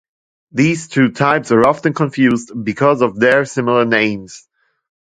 These 0.51 0.87
two 0.87 1.11
types 1.11 1.51
are 1.51 1.61
often 1.61 1.93
confused 1.93 2.51
because 2.63 3.03
of 3.03 3.19
their 3.19 3.45
similar 3.45 3.85
names. 3.85 4.47